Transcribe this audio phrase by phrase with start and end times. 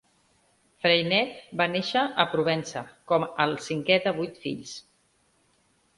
[0.85, 4.77] Freinet va néixer a Provença com al cinquè de vuit fills.